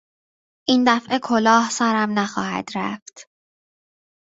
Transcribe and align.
این 0.67 0.83
دفعه 0.87 1.19
کلاه 1.23 1.69
سرم 1.69 2.19
نخواهد 2.19 2.69
رفت. 2.75 3.29